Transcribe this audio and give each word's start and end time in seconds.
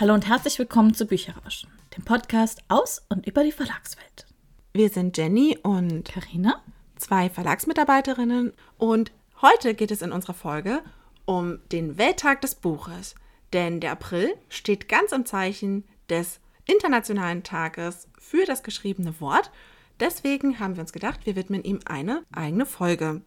Hallo 0.00 0.14
und 0.14 0.28
herzlich 0.28 0.56
willkommen 0.60 0.94
zu 0.94 1.06
Bücherrauschen, 1.06 1.68
dem 1.96 2.04
Podcast 2.04 2.62
aus 2.68 3.02
und 3.08 3.26
über 3.26 3.42
die 3.42 3.50
Verlagswelt. 3.50 4.26
Wir 4.72 4.90
sind 4.90 5.16
Jenny 5.16 5.58
und 5.60 6.04
Karina, 6.04 6.62
zwei 6.94 7.28
Verlagsmitarbeiterinnen 7.28 8.52
und 8.76 9.10
heute 9.42 9.74
geht 9.74 9.90
es 9.90 10.00
in 10.00 10.12
unserer 10.12 10.34
Folge 10.34 10.82
um 11.24 11.58
den 11.72 11.98
Welttag 11.98 12.42
des 12.42 12.54
Buches, 12.54 13.16
denn 13.52 13.80
der 13.80 13.90
April 13.90 14.32
steht 14.48 14.88
ganz 14.88 15.10
im 15.10 15.26
Zeichen 15.26 15.82
des 16.08 16.38
Internationalen 16.64 17.42
Tages 17.42 18.06
für 18.20 18.44
das 18.44 18.62
geschriebene 18.62 19.20
Wort. 19.20 19.50
Deswegen 19.98 20.60
haben 20.60 20.76
wir 20.76 20.82
uns 20.82 20.92
gedacht, 20.92 21.26
wir 21.26 21.34
widmen 21.34 21.64
ihm 21.64 21.80
eine 21.86 22.22
eigene 22.30 22.66
Folge. 22.66 23.22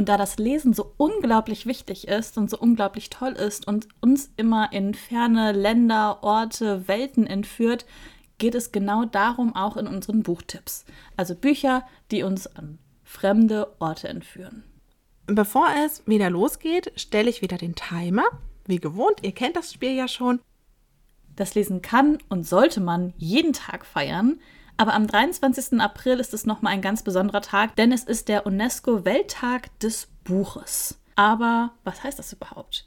Und 0.00 0.08
da 0.08 0.16
das 0.16 0.38
Lesen 0.38 0.72
so 0.72 0.94
unglaublich 0.96 1.66
wichtig 1.66 2.08
ist 2.08 2.38
und 2.38 2.48
so 2.48 2.56
unglaublich 2.56 3.10
toll 3.10 3.32
ist 3.32 3.68
und 3.68 3.86
uns 4.00 4.30
immer 4.38 4.72
in 4.72 4.94
ferne 4.94 5.52
Länder, 5.52 6.22
Orte, 6.22 6.88
Welten 6.88 7.26
entführt, 7.26 7.84
geht 8.38 8.54
es 8.54 8.72
genau 8.72 9.04
darum 9.04 9.54
auch 9.54 9.76
in 9.76 9.86
unseren 9.86 10.22
Buchtipps. 10.22 10.86
Also 11.18 11.34
Bücher, 11.34 11.86
die 12.10 12.22
uns 12.22 12.46
an 12.46 12.78
fremde 13.04 13.74
Orte 13.78 14.08
entführen. 14.08 14.64
Bevor 15.26 15.66
es 15.84 16.02
wieder 16.06 16.30
losgeht, 16.30 16.92
stelle 16.96 17.28
ich 17.28 17.42
wieder 17.42 17.58
den 17.58 17.74
Timer. 17.74 18.24
Wie 18.64 18.80
gewohnt, 18.80 19.18
ihr 19.20 19.32
kennt 19.32 19.56
das 19.56 19.70
Spiel 19.70 19.92
ja 19.92 20.08
schon. 20.08 20.40
Das 21.36 21.54
Lesen 21.54 21.82
kann 21.82 22.16
und 22.30 22.48
sollte 22.48 22.80
man 22.80 23.12
jeden 23.18 23.52
Tag 23.52 23.84
feiern. 23.84 24.40
Aber 24.80 24.94
am 24.94 25.06
23. 25.06 25.78
April 25.78 26.20
ist 26.20 26.32
es 26.32 26.46
nochmal 26.46 26.72
ein 26.72 26.80
ganz 26.80 27.02
besonderer 27.02 27.42
Tag, 27.42 27.76
denn 27.76 27.92
es 27.92 28.02
ist 28.02 28.28
der 28.28 28.46
UNESCO-Welttag 28.46 29.78
des 29.80 30.08
Buches. 30.24 30.98
Aber 31.16 31.72
was 31.84 32.02
heißt 32.02 32.18
das 32.18 32.32
überhaupt? 32.32 32.86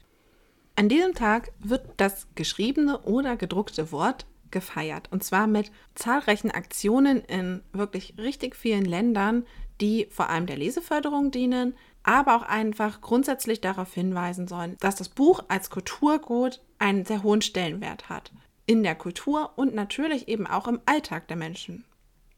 An 0.74 0.88
diesem 0.88 1.14
Tag 1.14 1.52
wird 1.60 1.86
das 1.98 2.26
geschriebene 2.34 2.98
oder 3.02 3.36
gedruckte 3.36 3.92
Wort 3.92 4.26
gefeiert. 4.50 5.06
Und 5.12 5.22
zwar 5.22 5.46
mit 5.46 5.70
zahlreichen 5.94 6.50
Aktionen 6.50 7.20
in 7.20 7.62
wirklich 7.72 8.14
richtig 8.18 8.56
vielen 8.56 8.86
Ländern, 8.86 9.46
die 9.80 10.08
vor 10.10 10.30
allem 10.30 10.46
der 10.46 10.56
Leseförderung 10.56 11.30
dienen, 11.30 11.76
aber 12.02 12.34
auch 12.34 12.42
einfach 12.42 13.02
grundsätzlich 13.02 13.60
darauf 13.60 13.94
hinweisen 13.94 14.48
sollen, 14.48 14.76
dass 14.80 14.96
das 14.96 15.10
Buch 15.10 15.44
als 15.46 15.70
Kulturgut 15.70 16.60
einen 16.80 17.04
sehr 17.04 17.22
hohen 17.22 17.40
Stellenwert 17.40 18.08
hat 18.08 18.32
in 18.66 18.82
der 18.82 18.94
Kultur 18.94 19.52
und 19.56 19.74
natürlich 19.74 20.28
eben 20.28 20.46
auch 20.46 20.68
im 20.68 20.80
Alltag 20.86 21.28
der 21.28 21.36
Menschen. 21.36 21.84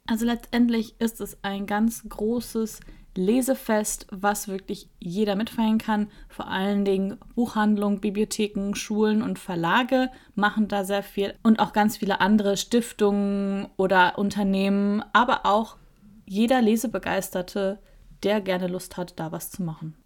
Also 0.06 0.24
letztendlich 0.24 1.00
ist 1.00 1.20
es 1.20 1.36
ein 1.42 1.66
ganz 1.66 2.04
großes 2.08 2.80
Lesefest, 3.16 4.06
was 4.10 4.46
wirklich 4.46 4.88
jeder 4.98 5.36
mitfeiern 5.36 5.78
kann. 5.78 6.08
Vor 6.28 6.48
allen 6.48 6.84
Dingen 6.84 7.18
Buchhandlungen, 7.34 8.00
Bibliotheken, 8.00 8.74
Schulen 8.74 9.22
und 9.22 9.38
Verlage 9.38 10.10
machen 10.34 10.68
da 10.68 10.84
sehr 10.84 11.02
viel 11.02 11.34
und 11.42 11.58
auch 11.58 11.72
ganz 11.72 11.96
viele 11.96 12.20
andere 12.20 12.56
Stiftungen 12.56 13.68
oder 13.76 14.18
Unternehmen, 14.18 15.02
aber 15.12 15.46
auch 15.46 15.76
jeder 16.26 16.60
Lesebegeisterte, 16.60 17.78
der 18.22 18.40
gerne 18.40 18.66
Lust 18.66 18.96
hat, 18.96 19.18
da 19.18 19.32
was 19.32 19.50
zu 19.50 19.62
machen. 19.62 19.96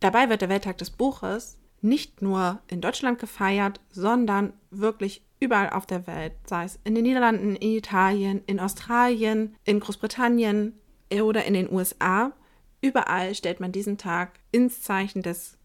Dabei 0.00 0.28
wird 0.28 0.40
der 0.40 0.48
Welttag 0.48 0.78
des 0.78 0.90
Buches 0.90 1.58
nicht 1.80 2.22
nur 2.22 2.60
in 2.68 2.80
Deutschland 2.80 3.18
gefeiert, 3.18 3.80
sondern 3.90 4.52
wirklich 4.70 5.24
überall 5.42 5.70
auf 5.70 5.86
der 5.86 6.06
Welt, 6.06 6.34
sei 6.46 6.64
es 6.64 6.78
in 6.84 6.94
den 6.94 7.02
Niederlanden, 7.02 7.56
in 7.56 7.76
Italien, 7.76 8.42
in 8.46 8.60
Australien, 8.60 9.56
in 9.64 9.80
Großbritannien 9.80 10.78
oder 11.12 11.44
in 11.44 11.54
den 11.54 11.70
USA. 11.70 12.32
Überall 12.80 13.34
stellt 13.34 13.58
man 13.58 13.72
diesen 13.72 13.98
Tag 13.98 14.38
ins 14.52 14.82
Zeichen 14.82 15.22
des 15.22 15.58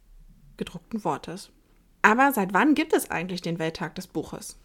gedruckten 0.58 1.04
Wortes. 1.04 1.52
Aber 2.02 2.32
seit 2.34 2.54
wann 2.54 2.74
gibt 2.74 2.94
es 2.94 3.12
eigentlich 3.12 3.42
den 3.42 3.60
Welttag 3.60 3.94
des 3.96 4.08
Buches? 4.08 4.60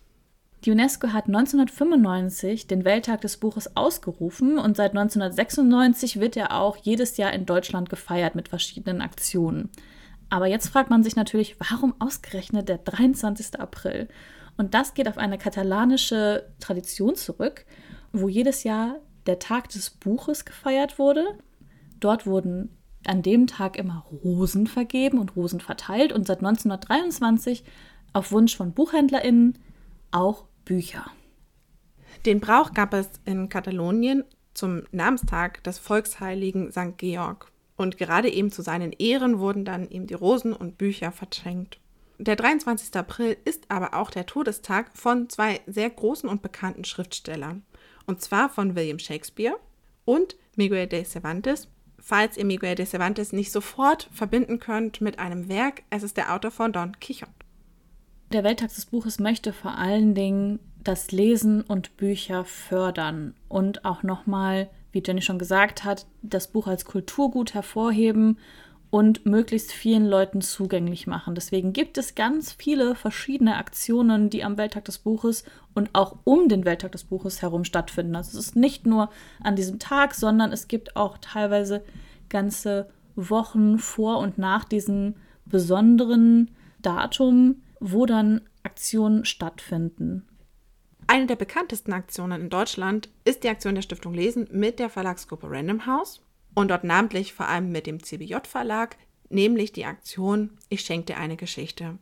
Die 0.64 0.70
UNESCO 0.70 1.08
hat 1.08 1.26
1995 1.26 2.68
den 2.68 2.84
Welttag 2.84 3.20
des 3.20 3.36
Buches 3.36 3.76
ausgerufen 3.76 4.58
und 4.58 4.76
seit 4.76 4.92
1996 4.92 6.20
wird 6.20 6.36
er 6.36 6.56
auch 6.56 6.76
jedes 6.76 7.16
Jahr 7.16 7.32
in 7.32 7.46
Deutschland 7.46 7.90
gefeiert 7.90 8.34
mit 8.34 8.48
verschiedenen 8.48 9.02
Aktionen. 9.02 9.70
Aber 10.30 10.46
jetzt 10.46 10.68
fragt 10.68 10.88
man 10.88 11.02
sich 11.02 11.16
natürlich, 11.16 11.56
warum 11.58 11.94
ausgerechnet 11.98 12.68
der 12.68 12.78
23. 12.78 13.60
April? 13.60 14.08
Und 14.56 14.74
das 14.74 14.94
geht 14.94 15.08
auf 15.08 15.18
eine 15.18 15.38
katalanische 15.38 16.50
Tradition 16.60 17.16
zurück, 17.16 17.64
wo 18.12 18.28
jedes 18.28 18.64
Jahr 18.64 18.96
der 19.26 19.38
Tag 19.38 19.68
des 19.70 19.90
Buches 19.90 20.44
gefeiert 20.44 20.98
wurde. 20.98 21.24
Dort 22.00 22.26
wurden 22.26 22.76
an 23.06 23.22
dem 23.22 23.46
Tag 23.46 23.76
immer 23.76 24.06
Rosen 24.24 24.66
vergeben 24.66 25.18
und 25.18 25.36
Rosen 25.36 25.60
verteilt 25.60 26.12
und 26.12 26.26
seit 26.26 26.38
1923 26.38 27.64
auf 28.12 28.32
Wunsch 28.32 28.56
von 28.56 28.72
BuchhändlerInnen 28.72 29.58
auch 30.10 30.44
Bücher. 30.64 31.06
Den 32.26 32.40
Brauch 32.40 32.72
gab 32.74 32.94
es 32.94 33.08
in 33.24 33.48
Katalonien 33.48 34.24
zum 34.54 34.82
Namenstag 34.92 35.64
des 35.64 35.78
Volksheiligen 35.78 36.70
St. 36.70 36.98
Georg. 36.98 37.50
Und 37.76 37.96
gerade 37.96 38.30
eben 38.30 38.52
zu 38.52 38.62
seinen 38.62 38.92
Ehren 38.92 39.38
wurden 39.38 39.64
dann 39.64 39.88
eben 39.88 40.06
die 40.06 40.14
Rosen 40.14 40.52
und 40.52 40.78
Bücher 40.78 41.10
verschenkt. 41.10 41.80
Der 42.22 42.36
23. 42.36 42.94
April 42.94 43.36
ist 43.44 43.68
aber 43.68 43.94
auch 43.94 44.08
der 44.08 44.26
Todestag 44.26 44.92
von 44.94 45.28
zwei 45.28 45.60
sehr 45.66 45.90
großen 45.90 46.28
und 46.28 46.40
bekannten 46.40 46.84
Schriftstellern. 46.84 47.64
Und 48.06 48.22
zwar 48.22 48.48
von 48.48 48.76
William 48.76 49.00
Shakespeare 49.00 49.56
und 50.04 50.36
Miguel 50.54 50.86
de 50.86 51.04
Cervantes. 51.04 51.66
Falls 51.98 52.36
ihr 52.36 52.44
Miguel 52.44 52.76
de 52.76 52.86
Cervantes 52.86 53.32
nicht 53.32 53.50
sofort 53.50 54.08
verbinden 54.12 54.60
könnt 54.60 55.00
mit 55.00 55.18
einem 55.18 55.48
Werk, 55.48 55.82
es 55.90 56.04
ist 56.04 56.16
der 56.16 56.32
Autor 56.32 56.52
von 56.52 56.72
Don 56.72 56.92
Quixote. 57.00 57.32
Der 58.32 58.44
Welttag 58.44 58.72
des 58.72 58.86
Buches 58.86 59.18
möchte 59.18 59.52
vor 59.52 59.76
allen 59.76 60.14
Dingen 60.14 60.60
das 60.78 61.10
Lesen 61.10 61.62
und 61.62 61.96
Bücher 61.96 62.44
fördern 62.44 63.34
und 63.48 63.84
auch 63.84 64.04
nochmal, 64.04 64.70
wie 64.92 65.02
Jenny 65.04 65.22
schon 65.22 65.40
gesagt 65.40 65.82
hat, 65.82 66.06
das 66.22 66.46
Buch 66.46 66.68
als 66.68 66.84
Kulturgut 66.84 67.52
hervorheben 67.54 68.38
und 68.92 69.24
möglichst 69.24 69.72
vielen 69.72 70.04
Leuten 70.04 70.42
zugänglich 70.42 71.06
machen. 71.06 71.34
Deswegen 71.34 71.72
gibt 71.72 71.96
es 71.96 72.14
ganz 72.14 72.52
viele 72.52 72.94
verschiedene 72.94 73.56
Aktionen, 73.56 74.28
die 74.28 74.44
am 74.44 74.58
Welttag 74.58 74.84
des 74.84 74.98
Buches 74.98 75.44
und 75.72 75.88
auch 75.94 76.18
um 76.24 76.50
den 76.50 76.66
Welttag 76.66 76.92
des 76.92 77.04
Buches 77.04 77.40
herum 77.40 77.64
stattfinden. 77.64 78.14
Also 78.14 78.38
es 78.38 78.48
ist 78.48 78.54
nicht 78.54 78.84
nur 78.84 79.08
an 79.42 79.56
diesem 79.56 79.78
Tag, 79.78 80.14
sondern 80.14 80.52
es 80.52 80.68
gibt 80.68 80.94
auch 80.94 81.16
teilweise 81.22 81.82
ganze 82.28 82.90
Wochen 83.16 83.78
vor 83.78 84.18
und 84.18 84.36
nach 84.36 84.64
diesem 84.64 85.14
besonderen 85.46 86.50
Datum, 86.82 87.62
wo 87.80 88.04
dann 88.04 88.42
Aktionen 88.62 89.24
stattfinden. 89.24 90.28
Eine 91.06 91.28
der 91.28 91.36
bekanntesten 91.36 91.94
Aktionen 91.94 92.42
in 92.42 92.50
Deutschland 92.50 93.08
ist 93.24 93.42
die 93.42 93.48
Aktion 93.48 93.74
der 93.74 93.82
Stiftung 93.82 94.12
Lesen 94.12 94.48
mit 94.52 94.78
der 94.78 94.90
Verlagsgruppe 94.90 95.50
Random 95.50 95.86
House 95.86 96.20
und 96.54 96.68
dort 96.70 96.84
namentlich 96.84 97.32
vor 97.32 97.48
allem 97.48 97.72
mit 97.72 97.86
dem 97.86 98.02
CBJ-Verlag, 98.02 98.96
nämlich 99.28 99.72
die 99.72 99.84
Aktion 99.84 100.58
Ich 100.68 100.82
schenke 100.82 101.06
dir 101.06 101.16
eine 101.18 101.36
Geschichte. 101.36 101.98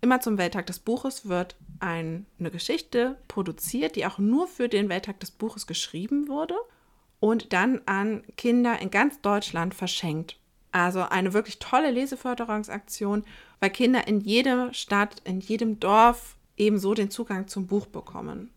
Immer 0.00 0.20
zum 0.20 0.38
Welttag 0.38 0.66
des 0.66 0.78
Buches 0.78 1.28
wird 1.28 1.56
eine 1.78 2.24
Geschichte 2.38 3.18
produziert, 3.28 3.96
die 3.96 4.06
auch 4.06 4.18
nur 4.18 4.48
für 4.48 4.68
den 4.68 4.88
Welttag 4.88 5.20
des 5.20 5.30
Buches 5.30 5.66
geschrieben 5.66 6.28
wurde 6.28 6.54
und 7.20 7.52
dann 7.52 7.82
an 7.84 8.22
Kinder 8.36 8.80
in 8.80 8.90
ganz 8.90 9.20
Deutschland 9.20 9.74
verschenkt. 9.74 10.38
Also 10.72 11.00
eine 11.02 11.34
wirklich 11.34 11.58
tolle 11.58 11.90
Leseförderungsaktion, 11.90 13.24
weil 13.58 13.70
Kinder 13.70 14.06
in 14.06 14.20
jeder 14.20 14.72
Stadt, 14.72 15.20
in 15.24 15.40
jedem 15.40 15.80
Dorf 15.80 16.36
ebenso 16.56 16.94
den 16.94 17.10
Zugang 17.10 17.48
zum 17.48 17.66
Buch 17.66 17.86
bekommen. 17.86 18.50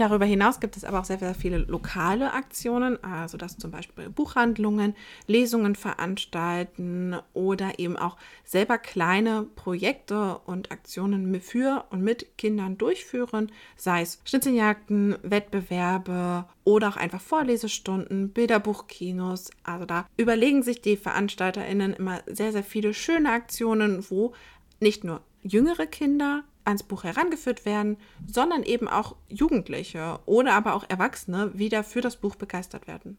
Darüber 0.00 0.24
hinaus 0.24 0.60
gibt 0.60 0.78
es 0.78 0.84
aber 0.84 1.00
auch 1.00 1.04
sehr, 1.04 1.18
sehr 1.18 1.34
viele 1.34 1.58
lokale 1.58 2.32
Aktionen, 2.32 3.04
also 3.04 3.36
dass 3.36 3.58
zum 3.58 3.70
Beispiel 3.70 4.08
Buchhandlungen 4.08 4.94
Lesungen 5.26 5.76
veranstalten 5.76 7.16
oder 7.34 7.78
eben 7.78 7.98
auch 7.98 8.16
selber 8.42 8.78
kleine 8.78 9.46
Projekte 9.56 10.38
und 10.46 10.72
Aktionen 10.72 11.38
für 11.42 11.84
und 11.90 12.00
mit 12.00 12.38
Kindern 12.38 12.78
durchführen, 12.78 13.52
sei 13.76 14.00
es 14.00 14.22
Schnitzeljagden, 14.24 15.18
Wettbewerbe 15.22 16.46
oder 16.64 16.88
auch 16.88 16.96
einfach 16.96 17.20
Vorlesestunden, 17.20 18.30
Bilderbuchkinos. 18.30 19.50
Also 19.64 19.84
da 19.84 20.06
überlegen 20.16 20.62
sich 20.62 20.80
die 20.80 20.96
VeranstalterInnen 20.96 21.92
immer 21.92 22.22
sehr, 22.26 22.52
sehr 22.52 22.64
viele 22.64 22.94
schöne 22.94 23.32
Aktionen, 23.32 24.02
wo 24.08 24.32
nicht 24.80 25.04
nur 25.04 25.20
jüngere 25.42 25.86
Kinder 25.86 26.44
ans 26.70 26.82
Buch 26.82 27.04
herangeführt 27.04 27.64
werden, 27.64 27.96
sondern 28.26 28.62
eben 28.62 28.88
auch 28.88 29.16
Jugendliche 29.28 30.18
oder 30.26 30.54
aber 30.54 30.74
auch 30.74 30.84
Erwachsene 30.88 31.58
wieder 31.58 31.84
für 31.84 32.00
das 32.00 32.16
Buch 32.16 32.36
begeistert 32.36 32.86
werden. 32.86 33.18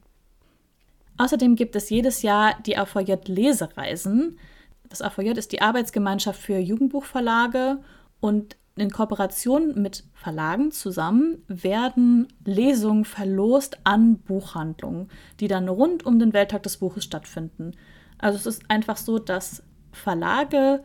Außerdem 1.18 1.56
gibt 1.56 1.76
es 1.76 1.90
jedes 1.90 2.24
Jahr 2.24 2.56
die 2.66 2.78
AVJ 2.78 3.14
Lesereisen. 3.26 4.40
Das 4.90 5.02
AVJ 5.02 5.32
ist 5.32 5.52
die 5.52 5.62
Arbeitsgemeinschaft 5.62 6.42
für 6.42 6.58
Jugendbuchverlage 6.58 7.80
und 8.20 8.58
in 8.76 8.90
Kooperation 8.90 9.80
mit 9.82 10.06
Verlagen 10.14 10.72
zusammen 10.72 11.44
werden 11.48 12.28
Lesungen 12.46 13.06
verlost 13.06 13.80
an 13.84 14.18
Buchhandlungen, 14.20 15.10
die 15.40 15.48
dann 15.48 15.68
rund 15.68 16.06
um 16.06 16.20
den 16.20 16.34
Welttag 16.34 16.64
des 16.64 16.78
Buches 16.78 17.04
stattfinden. 17.04 17.74
Also 18.18 18.38
es 18.38 18.46
ist 18.46 18.70
einfach 18.70 18.98
so, 18.98 19.20
dass 19.20 19.64
Verlage 19.92 20.84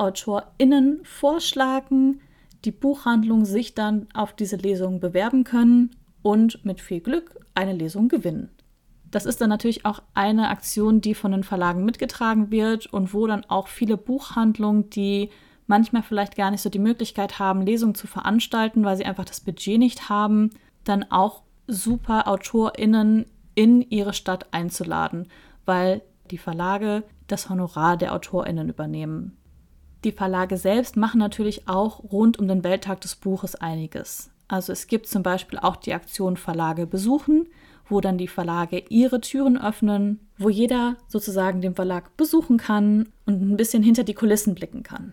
AutorInnen 0.00 1.00
vorschlagen, 1.04 2.20
die 2.64 2.72
Buchhandlung 2.72 3.44
sich 3.44 3.74
dann 3.74 4.08
auf 4.14 4.32
diese 4.32 4.56
Lesung 4.56 5.00
bewerben 5.00 5.44
können 5.44 5.90
und 6.22 6.64
mit 6.64 6.80
viel 6.80 7.00
Glück 7.00 7.38
eine 7.54 7.72
Lesung 7.72 8.08
gewinnen. 8.08 8.50
Das 9.10 9.26
ist 9.26 9.40
dann 9.40 9.50
natürlich 9.50 9.84
auch 9.86 10.02
eine 10.14 10.48
Aktion, 10.48 11.00
die 11.00 11.14
von 11.14 11.32
den 11.32 11.42
Verlagen 11.42 11.84
mitgetragen 11.84 12.50
wird 12.50 12.86
und 12.86 13.12
wo 13.12 13.26
dann 13.26 13.44
auch 13.44 13.66
viele 13.68 13.96
Buchhandlungen, 13.96 14.88
die 14.90 15.30
manchmal 15.66 16.02
vielleicht 16.02 16.36
gar 16.36 16.50
nicht 16.50 16.62
so 16.62 16.70
die 16.70 16.78
Möglichkeit 16.78 17.38
haben, 17.38 17.62
Lesungen 17.62 17.94
zu 17.94 18.06
veranstalten, 18.06 18.84
weil 18.84 18.96
sie 18.96 19.04
einfach 19.04 19.24
das 19.24 19.40
Budget 19.40 19.78
nicht 19.78 20.08
haben, 20.08 20.50
dann 20.84 21.10
auch 21.10 21.42
super 21.66 22.28
AutorInnen 22.28 23.26
in 23.54 23.82
ihre 23.82 24.12
Stadt 24.12 24.46
einzuladen, 24.52 25.28
weil 25.66 26.02
die 26.30 26.38
Verlage 26.38 27.02
das 27.26 27.50
Honorar 27.50 27.96
der 27.96 28.14
AutorInnen 28.14 28.68
übernehmen. 28.68 29.36
Die 30.04 30.12
Verlage 30.12 30.56
selbst 30.56 30.96
machen 30.96 31.18
natürlich 31.18 31.68
auch 31.68 32.02
rund 32.10 32.38
um 32.38 32.48
den 32.48 32.64
Welttag 32.64 33.02
des 33.02 33.16
Buches 33.16 33.54
einiges. 33.54 34.30
Also 34.48 34.72
es 34.72 34.86
gibt 34.86 35.06
zum 35.06 35.22
Beispiel 35.22 35.58
auch 35.58 35.76
die 35.76 35.92
Aktion 35.92 36.36
Verlage 36.36 36.86
besuchen, 36.86 37.48
wo 37.88 38.00
dann 38.00 38.18
die 38.18 38.28
Verlage 38.28 38.82
ihre 38.88 39.20
Türen 39.20 39.60
öffnen, 39.60 40.20
wo 40.38 40.48
jeder 40.48 40.96
sozusagen 41.06 41.60
den 41.60 41.74
Verlag 41.74 42.16
besuchen 42.16 42.56
kann 42.56 43.08
und 43.26 43.42
ein 43.42 43.56
bisschen 43.56 43.82
hinter 43.82 44.04
die 44.04 44.14
Kulissen 44.14 44.54
blicken 44.54 44.82
kann. 44.82 45.12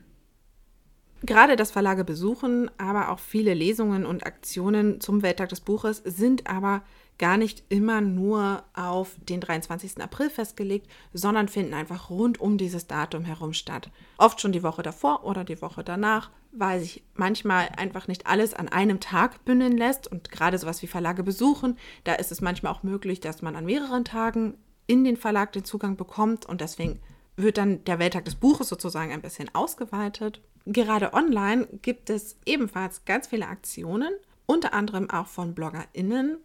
Gerade 1.23 1.55
das 1.55 1.71
Verlage 1.71 2.03
besuchen, 2.03 2.69
aber 2.77 3.11
auch 3.11 3.19
viele 3.19 3.53
Lesungen 3.53 4.05
und 4.05 4.25
Aktionen 4.25 5.01
zum 5.01 5.23
Welttag 5.23 5.49
des 5.49 5.61
Buches 5.61 6.01
sind 6.05 6.47
aber 6.47 6.83
gar 7.17 7.37
nicht 7.37 7.63
immer 7.69 8.01
nur 8.01 8.63
auf 8.73 9.15
den 9.27 9.41
23. 9.41 10.01
April 10.01 10.29
festgelegt, 10.29 10.87
sondern 11.13 11.47
finden 11.47 11.73
einfach 11.73 12.09
rund 12.09 12.39
um 12.39 12.57
dieses 12.57 12.87
Datum 12.87 13.25
herum 13.25 13.53
statt. 13.53 13.89
Oft 14.17 14.41
schon 14.41 14.51
die 14.51 14.63
Woche 14.63 14.83
davor 14.83 15.23
oder 15.25 15.43
die 15.43 15.61
Woche 15.61 15.83
danach, 15.83 16.29
weil 16.51 16.79
sich 16.79 17.03
manchmal 17.15 17.69
einfach 17.77 18.07
nicht 18.07 18.27
alles 18.27 18.53
an 18.53 18.67
einem 18.67 18.99
Tag 18.99 19.43
bündeln 19.45 19.77
lässt 19.77 20.07
und 20.07 20.31
gerade 20.31 20.57
sowas 20.57 20.81
wie 20.81 20.87
Verlage 20.87 21.23
besuchen, 21.23 21.77
da 22.03 22.13
ist 22.13 22.31
es 22.31 22.41
manchmal 22.41 22.73
auch 22.73 22.83
möglich, 22.83 23.19
dass 23.19 23.41
man 23.41 23.55
an 23.55 23.65
mehreren 23.65 24.05
Tagen 24.05 24.55
in 24.85 25.03
den 25.03 25.17
Verlag 25.17 25.51
den 25.51 25.65
Zugang 25.65 25.97
bekommt 25.97 26.45
und 26.45 26.61
deswegen 26.61 26.99
wird 27.35 27.57
dann 27.57 27.83
der 27.85 27.99
Welttag 27.99 28.25
des 28.25 28.35
Buches 28.35 28.69
sozusagen 28.69 29.11
ein 29.11 29.21
bisschen 29.21 29.53
ausgeweitet. 29.53 30.41
Gerade 30.65 31.13
online 31.13 31.67
gibt 31.81 32.09
es 32.09 32.37
ebenfalls 32.45 33.05
ganz 33.05 33.27
viele 33.27 33.47
Aktionen, 33.47 34.13
unter 34.45 34.73
anderem 34.73 35.09
auch 35.09 35.27
von 35.27 35.53
BloggerInnen, 35.53 36.37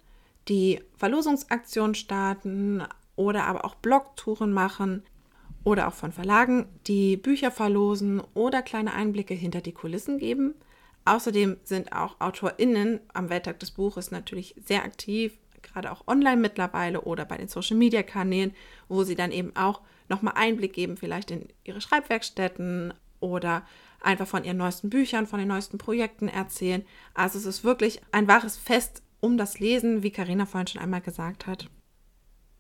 die 0.49 0.81
Verlosungsaktionen 0.97 1.95
starten 1.95 2.83
oder 3.17 3.45
aber 3.45 3.65
auch 3.65 3.75
Blogtouren 3.77 4.53
machen 4.53 5.03
oder 5.65 5.89
auch 5.89 5.95
von 5.95 6.13
Verlagen, 6.13 6.67
die 6.87 7.17
Bücher 7.17 7.51
verlosen 7.51 8.21
oder 8.35 8.63
kleine 8.63 8.95
Einblicke 8.95 9.35
hinter 9.35 9.61
die 9.61 9.73
Kulissen 9.73 10.19
geben. 10.19 10.55
Außerdem 11.05 11.57
sind 11.65 11.93
auch 11.93 12.17
AutorInnen 12.21 13.01
am 13.13 13.29
Welttag 13.29 13.61
des 13.61 13.73
Buches 13.73 14.11
natürlich 14.11 14.55
sehr 14.65 14.85
aktiv, 14.85 15.33
gerade 15.63 15.91
auch 15.91 16.07
online 16.07 16.41
mittlerweile 16.41 17.03
oder 17.03 17.25
bei 17.25 17.37
den 17.37 17.49
Social 17.49 17.77
Media 17.77 18.03
Kanälen, 18.03 18.55
wo 18.89 19.05
sie 19.05 19.15
dann 19.15 19.33
eben 19.33 19.55
auch 19.57 19.81
nochmal 20.09 20.35
Einblick 20.37 20.73
geben, 20.73 20.97
vielleicht 20.97 21.31
in 21.31 21.49
ihre 21.65 21.81
Schreibwerkstätten 21.81 22.95
oder 23.21 23.65
einfach 24.01 24.27
von 24.27 24.45
ihren 24.45 24.57
neuesten 24.57 24.91
Büchern, 24.91 25.27
von 25.27 25.39
den 25.39 25.49
neuesten 25.49 25.79
Projekten 25.79 26.29
erzählen. 26.29 26.85
Also 27.15 27.39
es 27.39 27.47
ist 27.47 27.65
wirklich 27.65 28.01
ein 28.11 28.29
wahres 28.29 28.57
Fest 28.57 29.02
um 29.23 29.39
das 29.39 29.61
Lesen, 29.61 30.03
wie 30.03 30.11
Karina 30.11 30.45
vorhin 30.45 30.67
schon 30.67 30.83
einmal 30.83 31.01
gesagt 31.01 31.47
hat. 31.47 31.69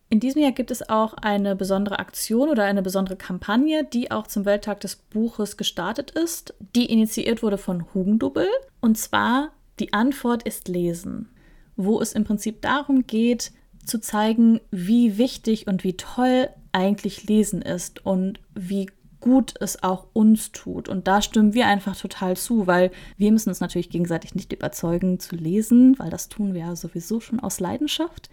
In 0.09 0.21
diesem 0.21 0.43
Jahr 0.43 0.53
gibt 0.53 0.71
es 0.71 0.89
auch 0.89 1.15
eine 1.15 1.57
besondere 1.57 1.99
Aktion 1.99 2.49
oder 2.51 2.65
eine 2.65 2.83
besondere 2.83 3.17
Kampagne, 3.17 3.85
die 3.85 4.11
auch 4.11 4.27
zum 4.27 4.45
Welttag 4.45 4.81
des 4.81 4.97
Buches 4.97 5.57
gestartet 5.57 6.11
ist, 6.11 6.55
die 6.75 6.87
initiiert 6.87 7.43
wurde 7.43 7.59
von 7.59 7.87
Hugendubel. 7.95 8.47
Und 8.81 8.99
zwar 8.99 9.53
die 9.79 9.93
Antwort 9.93 10.43
ist 10.43 10.69
Lesen, 10.69 11.31
wo 11.77 12.01
es 12.01 12.13
im 12.13 12.25
Prinzip 12.25 12.61
darum 12.61 13.07
geht, 13.07 13.53
zu 13.87 14.01
zeigen, 14.01 14.61
wie 14.71 15.19
wichtig 15.19 15.67
und 15.67 15.83
wie 15.83 15.97
toll 15.97 16.51
eigentlich 16.73 17.25
Lesen 17.25 17.63
ist 17.63 18.05
und 18.05 18.39
wie 18.55 18.91
gut 19.23 19.55
es 19.61 19.83
auch 19.83 20.07
uns 20.13 20.53
tut. 20.53 20.89
Und 20.89 21.09
da 21.09 21.23
stimmen 21.23 21.55
wir 21.55 21.67
einfach 21.67 21.97
total 21.97 22.37
zu, 22.37 22.67
weil 22.67 22.91
wir 23.17 23.33
müssen 23.33 23.49
uns 23.49 23.61
natürlich 23.61 23.89
gegenseitig 23.89 24.35
nicht 24.35 24.53
überzeugen 24.53 25.19
zu 25.19 25.37
lesen, 25.37 25.99
weil 25.99 26.11
das 26.11 26.29
tun 26.29 26.53
wir 26.53 26.61
ja 26.63 26.77
sowieso 26.77 27.21
schon 27.21 27.41
aus 27.41 27.61
Leidenschaft. 27.61 28.29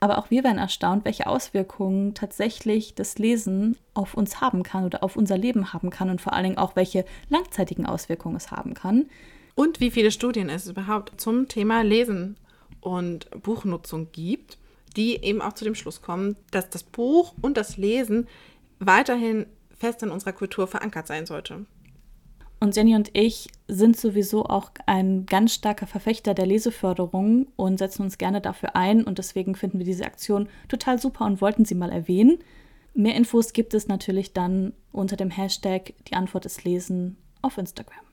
Aber 0.00 0.18
auch 0.18 0.30
wir 0.30 0.44
werden 0.44 0.58
erstaunt, 0.58 1.04
welche 1.04 1.26
Auswirkungen 1.26 2.12
tatsächlich 2.14 2.94
das 2.94 3.18
Lesen 3.18 3.78
auf 3.94 4.14
uns 4.14 4.40
haben 4.40 4.62
kann 4.62 4.84
oder 4.84 5.02
auf 5.02 5.16
unser 5.16 5.38
Leben 5.38 5.72
haben 5.72 5.90
kann 5.90 6.10
und 6.10 6.20
vor 6.20 6.34
allen 6.34 6.44
Dingen 6.44 6.58
auch 6.58 6.76
welche 6.76 7.04
langzeitigen 7.30 7.86
Auswirkungen 7.86 8.36
es 8.36 8.50
haben 8.50 8.74
kann. 8.74 9.06
Und 9.54 9.80
wie 9.80 9.90
viele 9.90 10.10
Studien 10.10 10.48
es 10.48 10.66
überhaupt 10.66 11.20
zum 11.20 11.48
Thema 11.48 11.82
Lesen 11.82 12.36
und 12.80 13.30
Buchnutzung 13.42 14.08
gibt, 14.10 14.58
die 14.96 15.22
eben 15.22 15.40
auch 15.40 15.52
zu 15.52 15.64
dem 15.64 15.74
Schluss 15.74 16.02
kommen, 16.02 16.36
dass 16.50 16.68
das 16.68 16.82
Buch 16.82 17.34
und 17.40 17.56
das 17.56 17.76
Lesen 17.76 18.26
weiterhin 18.80 19.46
fest 19.78 20.02
in 20.02 20.10
unserer 20.10 20.32
Kultur 20.32 20.66
verankert 20.66 21.06
sein 21.06 21.26
sollte. 21.26 21.66
Und 22.62 22.76
Jenny 22.76 22.94
und 22.94 23.10
ich 23.12 23.48
sind 23.66 23.96
sowieso 23.96 24.46
auch 24.46 24.70
ein 24.86 25.26
ganz 25.26 25.52
starker 25.52 25.88
Verfechter 25.88 26.32
der 26.32 26.46
Leseförderung 26.46 27.48
und 27.56 27.78
setzen 27.78 28.02
uns 28.02 28.18
gerne 28.18 28.40
dafür 28.40 28.76
ein. 28.76 29.02
Und 29.02 29.18
deswegen 29.18 29.56
finden 29.56 29.78
wir 29.78 29.84
diese 29.84 30.04
Aktion 30.04 30.48
total 30.68 31.00
super 31.00 31.24
und 31.24 31.40
wollten 31.40 31.64
sie 31.64 31.74
mal 31.74 31.90
erwähnen. 31.90 32.38
Mehr 32.94 33.16
Infos 33.16 33.52
gibt 33.52 33.74
es 33.74 33.88
natürlich 33.88 34.32
dann 34.32 34.74
unter 34.92 35.16
dem 35.16 35.30
Hashtag 35.30 35.94
Die 36.06 36.14
Antwort 36.14 36.46
ist 36.46 36.62
Lesen 36.62 37.16
auf 37.40 37.58
Instagram. 37.58 38.04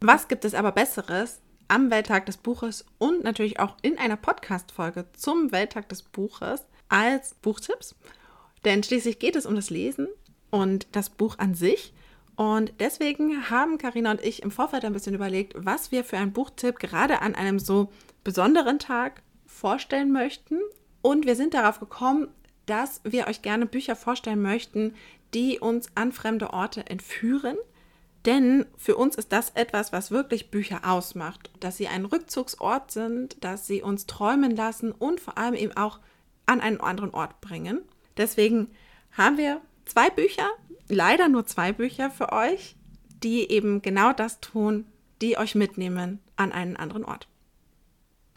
Was 0.00 0.28
gibt 0.28 0.44
es 0.44 0.54
aber 0.54 0.70
Besseres 0.70 1.40
am 1.66 1.90
Welttag 1.90 2.26
des 2.26 2.36
Buches 2.36 2.84
und 2.98 3.24
natürlich 3.24 3.58
auch 3.58 3.76
in 3.82 3.98
einer 3.98 4.16
Podcast-Folge 4.16 5.06
zum 5.14 5.50
Welttag 5.50 5.88
des 5.88 6.02
Buches 6.02 6.64
als 6.88 7.34
Buchtipps? 7.34 7.96
Denn 8.64 8.84
schließlich 8.84 9.18
geht 9.18 9.34
es 9.34 9.44
um 9.44 9.56
das 9.56 9.70
Lesen 9.70 10.06
und 10.50 10.86
das 10.92 11.10
Buch 11.10 11.38
an 11.38 11.54
sich. 11.54 11.92
Und 12.36 12.74
deswegen 12.80 13.50
haben 13.50 13.78
Karina 13.78 14.10
und 14.10 14.22
ich 14.22 14.42
im 14.42 14.50
Vorfeld 14.50 14.84
ein 14.84 14.92
bisschen 14.92 15.14
überlegt, 15.14 15.54
was 15.56 15.90
wir 15.90 16.04
für 16.04 16.18
einen 16.18 16.32
Buchtipp 16.32 16.78
gerade 16.78 17.22
an 17.22 17.34
einem 17.34 17.58
so 17.58 17.90
besonderen 18.24 18.78
Tag 18.78 19.22
vorstellen 19.46 20.12
möchten. 20.12 20.60
Und 21.00 21.24
wir 21.24 21.34
sind 21.34 21.54
darauf 21.54 21.80
gekommen, 21.80 22.28
dass 22.66 23.00
wir 23.04 23.26
euch 23.26 23.42
gerne 23.42 23.64
Bücher 23.64 23.96
vorstellen 23.96 24.42
möchten, 24.42 24.94
die 25.32 25.58
uns 25.58 25.88
an 25.94 26.12
fremde 26.12 26.52
Orte 26.52 26.86
entführen. 26.86 27.56
Denn 28.26 28.66
für 28.76 28.96
uns 28.96 29.14
ist 29.14 29.32
das 29.32 29.50
etwas, 29.50 29.92
was 29.92 30.10
wirklich 30.10 30.50
Bücher 30.50 30.80
ausmacht. 30.84 31.50
Dass 31.60 31.76
sie 31.76 31.86
ein 31.86 32.04
Rückzugsort 32.04 32.90
sind, 32.90 33.42
dass 33.42 33.66
sie 33.66 33.82
uns 33.82 34.06
träumen 34.06 34.54
lassen 34.54 34.92
und 34.92 35.20
vor 35.20 35.38
allem 35.38 35.54
eben 35.54 35.76
auch 35.76 36.00
an 36.44 36.60
einen 36.60 36.80
anderen 36.80 37.14
Ort 37.14 37.40
bringen. 37.40 37.80
Deswegen 38.16 38.68
haben 39.12 39.38
wir 39.38 39.60
zwei 39.86 40.10
Bücher, 40.10 40.48
leider 40.88 41.28
nur 41.28 41.46
zwei 41.46 41.72
Bücher 41.72 42.10
für 42.10 42.32
euch, 42.32 42.76
die 43.22 43.50
eben 43.50 43.80
genau 43.80 44.12
das 44.12 44.40
tun, 44.40 44.84
die 45.22 45.38
euch 45.38 45.54
mitnehmen 45.54 46.20
an 46.36 46.52
einen 46.52 46.76
anderen 46.76 47.04
Ort. 47.04 47.26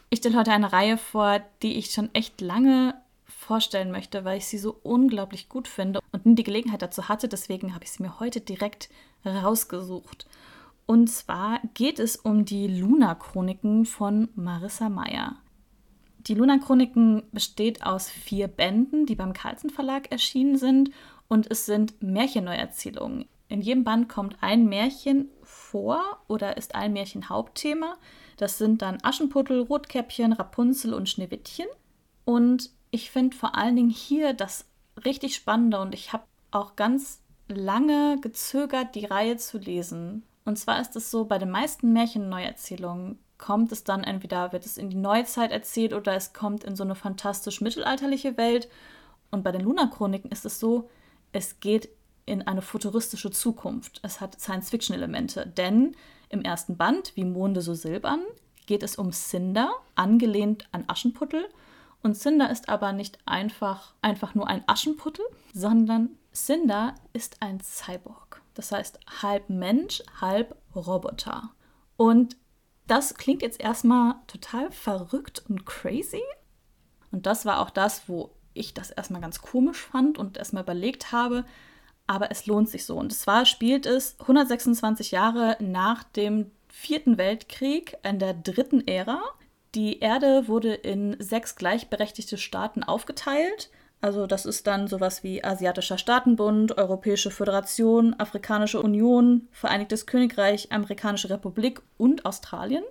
Ich 0.08 0.20
stelle 0.20 0.38
heute 0.38 0.52
eine 0.52 0.72
Reihe 0.72 0.96
vor, 0.96 1.40
die 1.62 1.76
ich 1.76 1.90
schon 1.90 2.12
echt 2.14 2.40
lange 2.40 2.94
vorstellen 3.26 3.90
möchte, 3.90 4.24
weil 4.24 4.38
ich 4.38 4.46
sie 4.46 4.58
so 4.58 4.76
unglaublich 4.82 5.48
gut 5.48 5.68
finde 5.68 6.00
und 6.12 6.26
nie 6.26 6.34
die 6.34 6.42
Gelegenheit 6.42 6.82
dazu 6.82 7.08
hatte. 7.08 7.28
Deswegen 7.28 7.74
habe 7.74 7.84
ich 7.84 7.92
sie 7.92 8.02
mir 8.02 8.18
heute 8.18 8.40
direkt 8.40 8.88
rausgesucht. 9.24 10.26
Und 10.86 11.08
zwar 11.08 11.60
geht 11.74 12.00
es 12.00 12.16
um 12.16 12.44
die 12.44 12.66
Luna-Chroniken 12.66 13.86
von 13.86 14.28
Marissa 14.34 14.88
Meyer. 14.88 15.36
Die 16.18 16.34
Luna-Chroniken 16.34 17.22
besteht 17.32 17.86
aus 17.86 18.10
vier 18.10 18.48
Bänden, 18.48 19.06
die 19.06 19.14
beim 19.14 19.32
Carlsen 19.32 19.70
Verlag 19.70 20.10
erschienen 20.10 20.58
sind 20.58 20.90
und 21.30 21.48
es 21.48 21.64
sind 21.64 22.02
Märchenneuerzählungen. 22.02 23.26
In 23.48 23.60
jedem 23.60 23.84
Band 23.84 24.08
kommt 24.08 24.36
ein 24.40 24.66
Märchen 24.66 25.30
vor 25.44 26.02
oder 26.26 26.56
ist 26.56 26.74
ein 26.74 26.92
Märchen 26.92 27.28
Hauptthema. 27.28 27.96
Das 28.36 28.58
sind 28.58 28.82
dann 28.82 28.98
Aschenputtel, 29.02 29.60
Rotkäppchen, 29.60 30.32
Rapunzel 30.32 30.92
und 30.92 31.08
Schneewittchen. 31.08 31.66
Und 32.24 32.70
ich 32.90 33.12
finde 33.12 33.36
vor 33.36 33.54
allen 33.54 33.76
Dingen 33.76 33.90
hier 33.90 34.32
das 34.32 34.66
richtig 35.04 35.36
Spannende 35.36 35.80
und 35.80 35.94
ich 35.94 36.12
habe 36.12 36.24
auch 36.50 36.74
ganz 36.74 37.22
lange 37.46 38.18
gezögert, 38.20 38.96
die 38.96 39.06
Reihe 39.06 39.36
zu 39.36 39.58
lesen. 39.58 40.24
Und 40.44 40.58
zwar 40.58 40.80
ist 40.80 40.96
es 40.96 41.12
so, 41.12 41.26
bei 41.26 41.38
den 41.38 41.50
meisten 41.50 41.92
Märchenneuerzählungen 41.92 43.20
kommt 43.38 43.70
es 43.70 43.84
dann 43.84 44.02
entweder, 44.02 44.52
wird 44.52 44.66
es 44.66 44.76
in 44.76 44.90
die 44.90 44.96
Neuzeit 44.96 45.52
erzählt 45.52 45.94
oder 45.94 46.14
es 46.14 46.32
kommt 46.32 46.64
in 46.64 46.74
so 46.74 46.82
eine 46.82 46.96
fantastisch 46.96 47.60
mittelalterliche 47.60 48.36
Welt. 48.36 48.68
Und 49.30 49.44
bei 49.44 49.52
den 49.52 49.62
Luna-Chroniken 49.62 50.32
ist 50.32 50.44
es 50.44 50.58
so, 50.58 50.90
es 51.32 51.60
geht 51.60 51.88
in 52.26 52.46
eine 52.46 52.62
futuristische 52.62 53.30
Zukunft. 53.30 54.00
Es 54.02 54.20
hat 54.20 54.40
Science-Fiction-Elemente, 54.40 55.46
denn 55.46 55.96
im 56.28 56.42
ersten 56.42 56.76
Band, 56.76 57.12
wie 57.16 57.24
Monde 57.24 57.60
so 57.60 57.74
silbern, 57.74 58.22
geht 58.66 58.82
es 58.82 58.96
um 58.96 59.12
Cinder, 59.12 59.72
angelehnt 59.96 60.68
an 60.72 60.84
Aschenputtel. 60.86 61.48
Und 62.02 62.14
Cinder 62.14 62.50
ist 62.50 62.68
aber 62.68 62.92
nicht 62.92 63.18
einfach, 63.26 63.94
einfach 64.00 64.34
nur 64.34 64.46
ein 64.46 64.62
Aschenputtel, 64.66 65.24
sondern 65.52 66.10
Cinder 66.32 66.94
ist 67.12 67.42
ein 67.42 67.60
Cyborg. 67.60 68.42
Das 68.54 68.72
heißt 68.72 69.00
halb 69.22 69.50
Mensch, 69.50 70.02
halb 70.20 70.56
Roboter. 70.74 71.50
Und 71.96 72.36
das 72.86 73.14
klingt 73.14 73.42
jetzt 73.42 73.60
erstmal 73.60 74.14
total 74.26 74.70
verrückt 74.70 75.44
und 75.48 75.66
crazy. 75.66 76.22
Und 77.10 77.26
das 77.26 77.44
war 77.44 77.60
auch 77.60 77.70
das, 77.70 78.08
wo 78.08 78.30
ich 78.54 78.74
das 78.74 78.90
erstmal 78.90 79.20
ganz 79.20 79.40
komisch 79.42 79.78
fand 79.78 80.18
und 80.18 80.36
erstmal 80.36 80.62
überlegt 80.62 81.12
habe, 81.12 81.44
aber 82.06 82.30
es 82.30 82.46
lohnt 82.46 82.68
sich 82.68 82.84
so. 82.84 82.96
Und 82.96 83.12
zwar 83.12 83.46
spielt 83.46 83.86
es 83.86 84.16
126 84.20 85.12
Jahre 85.12 85.56
nach 85.60 86.02
dem 86.02 86.50
Vierten 86.68 87.18
Weltkrieg 87.18 87.96
in 88.02 88.18
der 88.18 88.34
dritten 88.34 88.86
Ära. 88.86 89.20
Die 89.74 90.00
Erde 90.00 90.48
wurde 90.48 90.74
in 90.74 91.16
sechs 91.20 91.54
gleichberechtigte 91.56 92.38
Staaten 92.38 92.82
aufgeteilt. 92.82 93.70
Also 94.00 94.26
das 94.26 94.46
ist 94.46 94.66
dann 94.66 94.88
sowas 94.88 95.22
wie 95.22 95.44
Asiatischer 95.44 95.98
Staatenbund, 95.98 96.78
Europäische 96.78 97.30
Föderation, 97.30 98.14
Afrikanische 98.18 98.80
Union, 98.80 99.48
Vereinigtes 99.52 100.06
Königreich, 100.06 100.72
Amerikanische 100.72 101.30
Republik 101.30 101.82
und 101.98 102.24
Australien. 102.24 102.84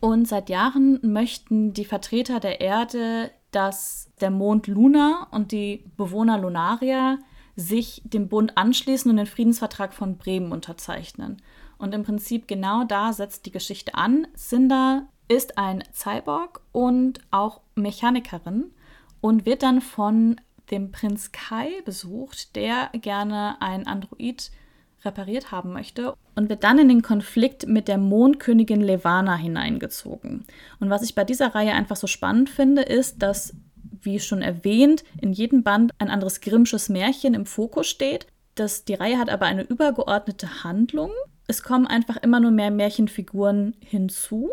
Und 0.00 0.28
seit 0.28 0.48
Jahren 0.48 0.98
möchten 1.02 1.72
die 1.72 1.84
Vertreter 1.84 2.40
der 2.40 2.60
Erde, 2.60 3.30
dass 3.50 4.10
der 4.20 4.30
Mond 4.30 4.66
Luna 4.66 5.28
und 5.30 5.52
die 5.52 5.84
Bewohner 5.96 6.38
Lunaria 6.38 7.18
sich 7.56 8.02
dem 8.04 8.28
Bund 8.28 8.56
anschließen 8.56 9.10
und 9.10 9.16
den 9.16 9.26
Friedensvertrag 9.26 9.92
von 9.92 10.16
Bremen 10.16 10.52
unterzeichnen. 10.52 11.42
Und 11.76 11.94
im 11.94 12.04
Prinzip 12.04 12.46
genau 12.46 12.84
da 12.84 13.12
setzt 13.12 13.46
die 13.46 13.52
Geschichte 13.52 13.94
an. 13.94 14.26
Cinder 14.36 15.08
ist 15.28 15.58
ein 15.58 15.84
Cyborg 15.92 16.60
und 16.72 17.20
auch 17.30 17.60
Mechanikerin 17.74 18.72
und 19.20 19.46
wird 19.46 19.62
dann 19.62 19.80
von 19.80 20.40
dem 20.70 20.92
Prinz 20.92 21.32
Kai 21.32 21.70
besucht, 21.84 22.56
der 22.56 22.90
gerne 22.92 23.60
ein 23.60 23.86
Android 23.86 24.50
repariert 25.04 25.52
haben 25.52 25.72
möchte 25.72 26.14
und 26.34 26.48
wird 26.48 26.64
dann 26.64 26.78
in 26.78 26.88
den 26.88 27.02
Konflikt 27.02 27.66
mit 27.66 27.88
der 27.88 27.98
Mondkönigin 27.98 28.80
Levana 28.80 29.36
hineingezogen. 29.36 30.44
Und 30.80 30.90
was 30.90 31.02
ich 31.02 31.14
bei 31.14 31.24
dieser 31.24 31.54
Reihe 31.54 31.72
einfach 31.72 31.96
so 31.96 32.06
spannend 32.06 32.50
finde, 32.50 32.82
ist, 32.82 33.22
dass, 33.22 33.54
wie 34.00 34.20
schon 34.20 34.42
erwähnt, 34.42 35.04
in 35.20 35.32
jedem 35.32 35.62
Band 35.62 35.92
ein 35.98 36.10
anderes 36.10 36.40
Grimmsches 36.40 36.88
Märchen 36.88 37.34
im 37.34 37.46
Fokus 37.46 37.86
steht. 37.86 38.26
Das, 38.54 38.84
die 38.84 38.94
Reihe 38.94 39.18
hat 39.18 39.30
aber 39.30 39.46
eine 39.46 39.62
übergeordnete 39.62 40.64
Handlung. 40.64 41.12
Es 41.46 41.62
kommen 41.62 41.86
einfach 41.86 42.16
immer 42.16 42.40
nur 42.40 42.50
mehr 42.50 42.70
Märchenfiguren 42.70 43.76
hinzu. 43.80 44.50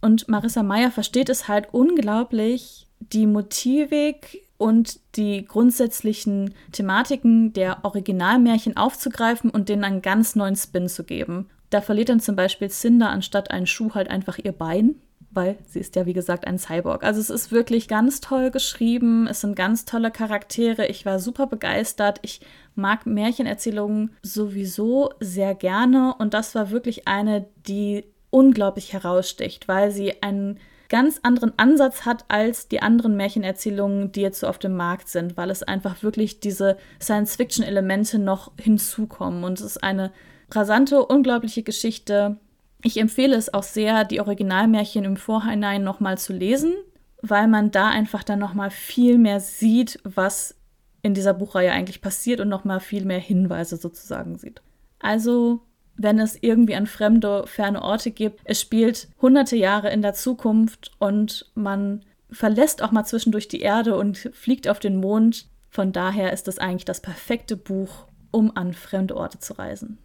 Und 0.00 0.28
Marissa 0.28 0.62
Meyer 0.62 0.90
versteht 0.90 1.28
es 1.28 1.48
halt 1.48 1.68
unglaublich, 1.72 2.86
die 3.00 3.26
Motivik 3.26 4.47
und 4.58 5.00
die 5.16 5.44
grundsätzlichen 5.44 6.52
Thematiken 6.72 7.52
der 7.52 7.84
Originalmärchen 7.84 8.76
aufzugreifen 8.76 9.50
und 9.50 9.68
denen 9.68 9.84
einen 9.84 10.02
ganz 10.02 10.36
neuen 10.36 10.56
Spin 10.56 10.88
zu 10.88 11.04
geben. 11.04 11.48
Da 11.70 11.80
verliert 11.80 12.08
dann 12.08 12.20
zum 12.20 12.36
Beispiel 12.36 12.68
Cinder 12.68 13.10
anstatt 13.10 13.50
einen 13.50 13.66
Schuh 13.66 13.94
halt 13.94 14.10
einfach 14.10 14.38
ihr 14.38 14.52
Bein, 14.52 14.96
weil 15.30 15.58
sie 15.66 15.78
ist 15.78 15.96
ja 15.96 16.06
wie 16.06 16.12
gesagt 16.12 16.46
ein 16.46 16.58
Cyborg. 16.58 17.04
Also 17.04 17.20
es 17.20 17.30
ist 17.30 17.52
wirklich 17.52 17.86
ganz 17.86 18.20
toll 18.20 18.50
geschrieben, 18.50 19.26
es 19.28 19.42
sind 19.42 19.54
ganz 19.54 19.84
tolle 19.84 20.10
Charaktere, 20.10 20.86
ich 20.86 21.06
war 21.06 21.20
super 21.20 21.46
begeistert, 21.46 22.18
ich 22.22 22.40
mag 22.74 23.06
Märchenerzählungen 23.06 24.16
sowieso 24.22 25.10
sehr 25.20 25.54
gerne 25.54 26.14
und 26.18 26.34
das 26.34 26.54
war 26.54 26.70
wirklich 26.70 27.06
eine, 27.06 27.46
die 27.66 28.04
unglaublich 28.30 28.92
heraussticht, 28.92 29.68
weil 29.68 29.90
sie 29.90 30.22
einen 30.22 30.58
ganz 30.88 31.20
anderen 31.22 31.52
Ansatz 31.58 32.06
hat 32.06 32.24
als 32.28 32.68
die 32.68 32.80
anderen 32.80 33.16
Märchenerzählungen, 33.16 34.12
die 34.12 34.22
jetzt 34.22 34.40
so 34.40 34.46
auf 34.46 34.58
dem 34.58 34.74
Markt 34.74 35.08
sind, 35.08 35.36
weil 35.36 35.50
es 35.50 35.62
einfach 35.62 36.02
wirklich 36.02 36.40
diese 36.40 36.76
Science-Fiction-Elemente 37.00 38.18
noch 38.18 38.52
hinzukommen. 38.58 39.44
Und 39.44 39.60
es 39.60 39.66
ist 39.66 39.82
eine 39.84 40.12
rasante, 40.50 41.04
unglaubliche 41.04 41.62
Geschichte. 41.62 42.38
Ich 42.82 42.98
empfehle 42.98 43.36
es 43.36 43.52
auch 43.52 43.64
sehr, 43.64 44.04
die 44.04 44.20
Originalmärchen 44.20 45.04
im 45.04 45.16
Vorhinein 45.16 45.84
nochmal 45.84 46.16
zu 46.16 46.32
lesen, 46.32 46.74
weil 47.20 47.48
man 47.48 47.70
da 47.70 47.88
einfach 47.88 48.24
dann 48.24 48.38
nochmal 48.38 48.70
viel 48.70 49.18
mehr 49.18 49.40
sieht, 49.40 50.00
was 50.04 50.54
in 51.02 51.14
dieser 51.14 51.34
Buchreihe 51.34 51.72
eigentlich 51.72 52.00
passiert 52.00 52.40
und 52.40 52.48
nochmal 52.48 52.80
viel 52.80 53.04
mehr 53.04 53.18
Hinweise 53.18 53.76
sozusagen 53.76 54.38
sieht. 54.38 54.62
Also 55.00 55.60
wenn 55.98 56.18
es 56.18 56.38
irgendwie 56.40 56.76
an 56.76 56.86
fremde, 56.86 57.46
ferne 57.46 57.82
Orte 57.82 58.10
gibt. 58.10 58.40
Es 58.44 58.60
spielt 58.60 59.08
hunderte 59.20 59.56
Jahre 59.56 59.90
in 59.90 60.00
der 60.00 60.14
Zukunft 60.14 60.92
und 60.98 61.50
man 61.54 62.04
verlässt 62.30 62.82
auch 62.82 62.92
mal 62.92 63.04
zwischendurch 63.04 63.48
die 63.48 63.60
Erde 63.60 63.96
und 63.96 64.16
fliegt 64.32 64.68
auf 64.68 64.78
den 64.78 65.00
Mond. 65.00 65.48
Von 65.68 65.92
daher 65.92 66.32
ist 66.32 66.46
das 66.46 66.58
eigentlich 66.58 66.84
das 66.84 67.02
perfekte 67.02 67.56
Buch, 67.56 68.06
um 68.30 68.56
an 68.56 68.72
fremde 68.72 69.16
Orte 69.16 69.40
zu 69.40 69.54
reisen. 69.54 69.98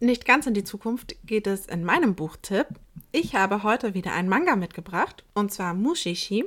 Nicht 0.00 0.26
ganz 0.26 0.46
in 0.46 0.54
die 0.54 0.64
Zukunft 0.64 1.16
geht 1.24 1.46
es 1.46 1.66
in 1.66 1.82
meinem 1.82 2.14
Buchtipp. 2.14 2.66
Ich 3.10 3.34
habe 3.34 3.62
heute 3.62 3.94
wieder 3.94 4.12
einen 4.12 4.28
Manga 4.28 4.54
mitgebracht, 4.54 5.24
und 5.34 5.50
zwar 5.50 5.74
Mushishi. 5.74 6.44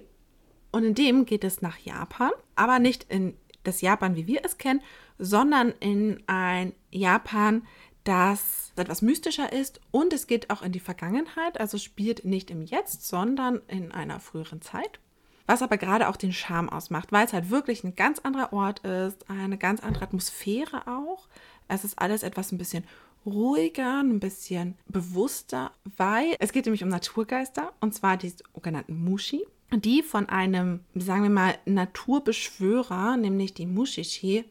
Und 0.72 0.86
in 0.86 0.96
dem 0.96 1.26
geht 1.26 1.44
es 1.44 1.62
nach 1.62 1.78
Japan, 1.80 2.32
aber 2.56 2.80
nicht 2.80 3.12
in 3.12 3.36
das 3.64 3.82
Japan, 3.82 4.16
wie 4.16 4.28
wir 4.28 4.46
es 4.46 4.58
kennen, 4.58 4.82
sondern 5.18 5.74
in 5.80 6.24
ein 6.28 6.74
Japan, 6.92 7.64
das 8.04 8.72
etwas 8.76 9.02
mystischer 9.02 9.52
ist 9.52 9.80
und 9.92 10.14
es 10.14 10.28
geht 10.28 10.50
auch 10.50 10.62
in 10.62 10.72
die 10.72 10.80
Vergangenheit, 10.80 11.60
also 11.60 11.78
spielt 11.78 12.26
nicht 12.26 12.50
im 12.50 12.64
Jetzt, 12.64 13.08
sondern 13.08 13.62
in 13.68 13.92
einer 13.92 14.20
früheren 14.20 14.62
Zeit. 14.62 15.00
Was 15.46 15.62
aber 15.62 15.78
gerade 15.78 16.08
auch 16.08 16.16
den 16.16 16.34
Charme 16.34 16.70
ausmacht, 16.70 17.12
weil 17.12 17.26
es 17.26 17.34
halt 17.34 17.50
wirklich 17.50 17.84
ein 17.84 17.96
ganz 17.96 18.20
anderer 18.20 18.54
Ort 18.54 18.80
ist, 18.80 19.30
eine 19.30 19.58
ganz 19.58 19.82
andere 19.82 20.06
Atmosphäre 20.06 20.88
auch. 20.88 21.28
Es 21.68 21.84
ist 21.84 22.00
alles 22.00 22.24
etwas 22.24 22.52
ein 22.52 22.58
bisschen 22.58 22.86
ruhiger, 23.26 24.00
ein 24.00 24.20
bisschen 24.20 24.78
bewusster, 24.88 25.72
weil 25.98 26.36
es 26.40 26.54
geht 26.54 26.66
nämlich 26.66 26.84
um 26.84 26.90
Naturgeister 26.90 27.74
und 27.82 27.94
zwar 27.94 28.18
die 28.18 28.34
sogenannten 28.54 29.04
Mushi, 29.04 29.46
die 29.74 30.04
von 30.04 30.28
einem, 30.30 30.82
sagen 30.96 31.24
wir 31.24 31.30
mal, 31.30 31.56
Naturbeschwörer, 31.66 33.18
nämlich 33.18 33.54
die 33.54 33.68
Mushishi, 33.68 34.46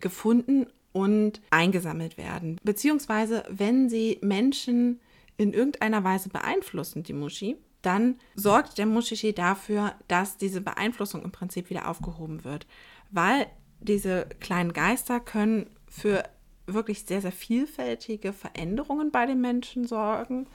gefunden 0.00 0.66
und 0.94 1.42
eingesammelt 1.50 2.16
werden. 2.16 2.58
Beziehungsweise, 2.62 3.42
wenn 3.50 3.90
sie 3.90 4.18
Menschen 4.22 5.00
in 5.36 5.52
irgendeiner 5.52 6.04
Weise 6.04 6.28
beeinflussen, 6.28 7.02
die 7.02 7.12
Mushi, 7.12 7.56
dann 7.82 8.14
sorgt 8.36 8.78
der 8.78 8.86
Mushishi 8.86 9.34
dafür, 9.34 9.94
dass 10.08 10.38
diese 10.38 10.60
Beeinflussung 10.60 11.22
im 11.22 11.32
Prinzip 11.32 11.68
wieder 11.68 11.88
aufgehoben 11.88 12.44
wird. 12.44 12.66
Weil 13.10 13.46
diese 13.80 14.26
kleinen 14.38 14.72
Geister 14.72 15.18
können 15.18 15.66
für 15.88 16.22
wirklich 16.66 17.04
sehr, 17.04 17.20
sehr 17.20 17.32
vielfältige 17.32 18.32
Veränderungen 18.32 19.10
bei 19.10 19.26
den 19.26 19.40
Menschen 19.40 19.86
sorgen. 19.86 20.46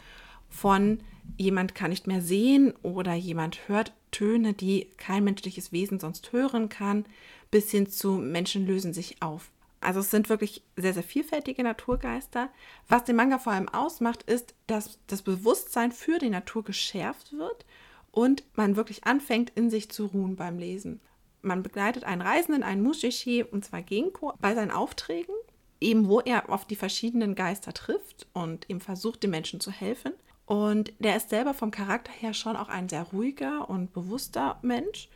Von 0.47 1.01
jemand 1.37 1.75
kann 1.75 1.89
nicht 1.89 2.07
mehr 2.07 2.21
sehen 2.21 2.73
oder 2.81 3.13
jemand 3.13 3.67
hört 3.67 3.93
Töne, 4.11 4.53
die 4.53 4.87
kein 4.95 5.25
menschliches 5.25 5.73
Wesen 5.73 5.99
sonst 5.99 6.31
hören 6.31 6.69
kann, 6.69 7.05
bis 7.51 7.69
hin 7.71 7.89
zu 7.89 8.13
Menschen 8.13 8.65
lösen 8.65 8.93
sich 8.93 9.21
auf. 9.21 9.51
Also 9.81 10.01
es 10.01 10.11
sind 10.11 10.29
wirklich 10.29 10.63
sehr, 10.75 10.93
sehr 10.93 11.03
vielfältige 11.03 11.63
Naturgeister. 11.63 12.49
Was 12.87 13.05
den 13.05 13.15
Manga 13.15 13.39
vor 13.39 13.53
allem 13.53 13.69
ausmacht, 13.69 14.23
ist, 14.23 14.55
dass 14.67 14.99
das 15.07 15.21
Bewusstsein 15.21 15.91
für 15.91 16.19
die 16.19 16.29
Natur 16.29 16.63
geschärft 16.63 17.33
wird 17.33 17.65
und 18.11 18.43
man 18.55 18.75
wirklich 18.75 19.05
anfängt, 19.05 19.51
in 19.55 19.69
sich 19.69 19.89
zu 19.89 20.07
ruhen 20.07 20.35
beim 20.35 20.57
Lesen. 20.57 20.99
Man 21.41 21.63
begleitet 21.63 22.03
einen 22.03 22.21
Reisenden, 22.21 22.63
einen 22.63 22.83
Mushishi, 22.83 23.43
und 23.43 23.63
zwar 23.63 23.81
Genko, 23.81 24.33
bei 24.41 24.55
seinen 24.55 24.71
Aufträgen, 24.71 25.35
eben 25.79 26.09
wo 26.09 26.19
er 26.19 26.49
auf 26.49 26.65
die 26.65 26.75
verschiedenen 26.75 27.35
Geister 27.35 27.73
trifft 27.73 28.27
und 28.33 28.69
ihm 28.69 28.81
versucht, 28.81 29.23
den 29.23 29.31
Menschen 29.31 29.61
zu 29.61 29.71
helfen. 29.71 30.11
Und 30.45 30.91
der 30.99 31.15
ist 31.15 31.29
selber 31.29 31.53
vom 31.53 31.71
Charakter 31.71 32.11
her 32.11 32.33
schon 32.33 32.57
auch 32.57 32.69
ein 32.69 32.89
sehr 32.89 33.03
ruhiger 33.03 33.69
und 33.69 33.93
bewusster 33.93 34.59
Mensch 34.61 35.07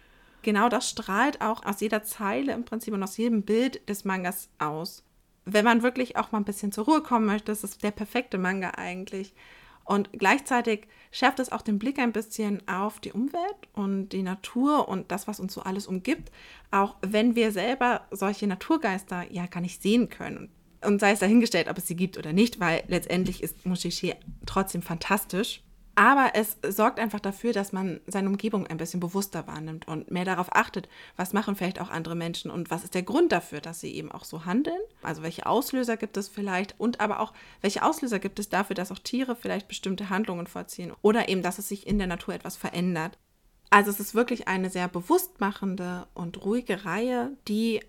genau 0.44 0.70
das 0.70 0.90
strahlt 0.90 1.42
auch 1.42 1.66
aus 1.66 1.80
jeder 1.80 2.04
Zeile 2.04 2.54
im 2.54 2.66
Prinzip 2.66 2.94
und 2.94 3.04
aus 3.04 3.18
jedem 3.18 3.44
Bild 3.44 3.88
des 3.90 4.06
Mangas 4.06 4.50
aus. 4.60 5.04
Wenn 5.46 5.66
man 5.66 5.84
wirklich 5.84 6.16
auch 6.16 6.32
mal 6.32 6.40
ein 6.40 6.46
bisschen 6.46 6.72
zur 6.72 6.86
Ruhe 6.86 7.02
kommen 7.02 7.26
möchte, 7.26 7.52
ist 7.52 7.64
es 7.64 7.78
der 7.78 7.92
perfekte 7.92 8.38
Manga 8.38 8.72
eigentlich. 8.72 9.34
Und 9.86 10.10
gleichzeitig 10.14 10.88
schärft 11.12 11.40
es 11.40 11.52
auch 11.52 11.62
den 11.62 11.78
Blick 11.78 12.00
ein 12.00 12.14
bisschen 12.14 12.66
auf 12.68 13.00
die 13.00 13.12
Umwelt 13.12 13.58
und 13.74 14.10
die 14.10 14.24
Natur 14.24 14.88
und 14.88 15.12
das, 15.12 15.28
was 15.28 15.40
uns 15.40 15.54
so 15.54 15.62
alles 15.62 15.88
umgibt, 15.88 16.32
auch 16.72 16.96
wenn 17.02 17.36
wir 17.36 17.52
selber 17.52 18.08
solche 18.12 18.48
Naturgeister 18.48 19.30
ja 19.30 19.46
gar 19.46 19.60
nicht 19.60 19.82
sehen 19.82 20.10
können. 20.10 20.50
Und 20.82 21.00
sei 21.00 21.12
es 21.12 21.20
dahingestellt, 21.20 21.68
ob 21.70 21.78
es 21.78 21.88
sie 21.88 21.96
gibt 21.96 22.18
oder 22.18 22.34
nicht, 22.34 22.60
weil 22.60 22.84
letztendlich 22.88 23.44
ist 23.44 23.66
Mushishi 23.66 24.14
trotzdem 24.46 24.82
fantastisch. 24.82 25.62
Aber 25.96 26.32
es 26.34 26.58
sorgt 26.68 27.00
einfach 27.00 27.20
dafür, 27.20 27.54
dass 27.54 27.72
man 27.72 28.02
seine 28.08 28.28
Umgebung 28.28 28.66
ein 28.66 28.78
bisschen 28.78 29.00
bewusster 29.00 29.46
wahrnimmt 29.46 29.88
und 29.88 30.10
mehr 30.10 30.26
darauf 30.26 30.56
achtet, 30.56 30.90
was 31.18 31.34
machen 31.34 31.56
vielleicht 31.56 31.80
auch 31.80 31.92
andere 31.92 32.16
Menschen 32.16 32.50
und 32.50 32.72
was 32.72 32.84
ist 32.84 32.96
der 32.96 33.04
Grund 33.04 33.32
dafür, 33.32 33.62
dass 33.62 33.80
sie 33.80 33.94
eben 33.94 34.12
auch 34.12 34.24
so 34.24 34.46
handeln. 34.46 34.80
Also 35.04 35.22
welche 35.22 35.46
Auslöser 35.46 35.96
gibt 35.96 36.18
es 36.18 36.30
vielleicht 36.30 36.80
und 36.80 37.00
aber 37.00 37.20
auch 37.20 37.32
welche 37.62 37.84
Auslöser 37.84 38.18
gibt 38.18 38.40
es 38.40 38.50
dafür, 38.50 38.76
dass 38.76 38.92
auch 38.92 39.00
Tiere 39.00 39.36
vielleicht 39.36 39.68
bestimmte 39.68 40.10
Handlungen 40.10 40.48
vollziehen 40.48 40.94
oder 41.04 41.30
eben, 41.30 41.44
dass 41.44 41.60
es 41.60 41.70
sich 41.70 41.86
in 41.86 42.00
der 42.00 42.08
Natur 42.08 42.34
etwas 42.34 42.56
verändert. 42.56 43.20
Also 43.70 43.92
es 43.92 44.00
ist 44.00 44.16
wirklich 44.16 44.48
eine 44.48 44.72
sehr 44.72 44.88
bewusstmachende 44.88 46.08
und 46.16 46.44
ruhige 46.44 46.86
Reihe, 46.86 47.38
die 47.48 47.82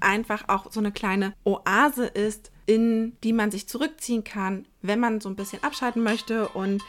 einfach 0.00 0.48
auch 0.48 0.70
so 0.70 0.80
eine 0.80 0.92
kleine 0.92 1.32
Oase 1.44 2.06
ist, 2.06 2.50
in 2.66 3.16
die 3.24 3.32
man 3.32 3.50
sich 3.50 3.68
zurückziehen 3.68 4.24
kann, 4.24 4.66
wenn 4.82 5.00
man 5.00 5.22
so 5.22 5.30
ein 5.30 5.36
bisschen 5.36 5.62
abschalten 5.62 6.02
möchte 6.02 6.48
und 6.48 6.82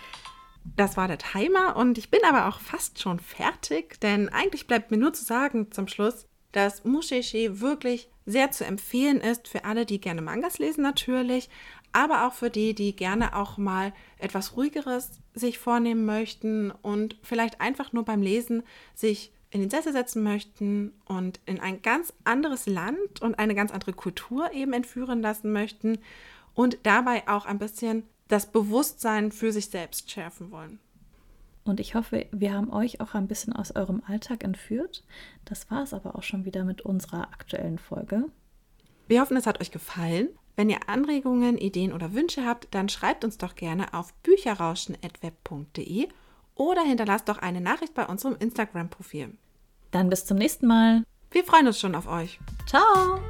Das 0.76 0.98
war 0.98 1.08
der 1.08 1.18
Timer 1.18 1.76
und 1.76 1.98
ich 1.98 2.10
bin 2.10 2.22
aber 2.24 2.48
auch 2.48 2.60
fast 2.60 3.00
schon 3.00 3.20
fertig, 3.20 4.00
denn 4.02 4.30
eigentlich 4.30 4.68
bleibt 4.68 4.92
mir 4.92 4.98
nur 4.98 5.14
zu 5.14 5.24
sagen 5.24 5.72
zum 5.72 5.88
Schluss, 5.88 6.26
dass 6.52 6.84
Mushishi 6.84 7.60
wirklich 7.60 8.10
sehr 8.26 8.52
zu 8.52 8.66
empfehlen 8.66 9.22
ist 9.22 9.48
für 9.48 9.66
alle, 9.66 9.86
die 9.86 10.02
gerne 10.02 10.22
Mangas 10.22 10.60
lesen 10.60 10.82
natürlich, 10.82 11.50
aber 11.92 12.28
auch 12.28 12.34
für 12.34 12.50
die, 12.50 12.74
die 12.74 12.96
gerne 12.96 13.36
auch 13.36 13.58
mal 13.58 13.94
etwas 14.18 14.56
ruhigeres 14.56 15.20
sich 15.34 15.58
vornehmen 15.58 16.06
möchten 16.06 16.72
und 16.72 17.18
vielleicht 17.24 17.62
einfach 17.62 17.94
nur 17.94 18.06
beim 18.06 18.22
Lesen 18.22 18.64
sich 18.94 19.32
in 19.52 19.62
den 19.62 19.70
Sessel 19.70 19.94
setzen 19.94 20.22
möchten 20.22 20.94
und 21.06 21.40
in 21.46 21.60
ein 21.60 21.82
ganz 21.82 22.14
anderes 22.24 22.68
Land 22.68 23.22
und 23.22 23.40
eine 23.40 23.56
ganz 23.56 23.72
andere 23.72 23.94
Kultur 23.94 24.52
eben 24.54 24.74
entführen 24.74 25.22
lassen 25.22 25.52
möchten 25.52 25.98
und 26.54 26.78
dabei 26.84 27.28
auch 27.28 27.46
ein 27.46 27.58
bisschen 27.58 28.04
das 28.30 28.52
Bewusstsein 28.52 29.34
für 29.34 29.52
sich 29.52 29.66
selbst 29.66 30.10
schärfen 30.10 30.52
wollen. 30.52 30.80
Und 31.66 31.80
ich 31.82 31.94
hoffe, 31.94 32.26
wir 32.32 32.54
haben 32.54 32.72
euch 32.72 33.02
auch 33.02 33.14
ein 33.14 33.28
bisschen 33.28 33.54
aus 33.54 33.76
eurem 33.76 34.02
Alltag 34.08 34.44
entführt. 34.44 35.04
Das 35.46 35.70
war 35.70 35.84
es 35.84 35.94
aber 35.94 36.16
auch 36.16 36.24
schon 36.24 36.46
wieder 36.46 36.64
mit 36.64 36.82
unserer 36.82 37.24
aktuellen 37.34 37.78
Folge. 37.78 38.26
Wir 39.08 39.22
hoffen, 39.22 39.38
es 39.38 39.46
hat 39.46 39.60
euch 39.60 39.72
gefallen. 39.72 40.30
Wenn 40.56 40.70
ihr 40.70 40.88
Anregungen, 40.88 41.58
Ideen 41.58 41.94
oder 41.94 42.14
Wünsche 42.14 42.46
habt, 42.46 42.68
dann 42.72 42.90
schreibt 42.90 43.24
uns 43.24 43.38
doch 43.38 43.56
gerne 43.56 43.94
auf 43.94 44.14
bücherrauschen.web.de 44.24 46.08
oder 46.56 46.82
hinterlasst 46.82 47.30
doch 47.30 47.38
eine 47.38 47.62
Nachricht 47.62 47.94
bei 47.94 48.06
unserem 48.06 48.36
Instagram-Profil. 48.38 49.38
Dann 49.92 50.10
bis 50.10 50.26
zum 50.26 50.38
nächsten 50.38 50.68
Mal. 50.68 51.04
Wir 51.32 51.44
freuen 51.44 51.68
uns 51.68 51.80
schon 51.80 51.96
auf 51.96 52.08
euch. 52.08 52.40
Ciao! 52.68 53.22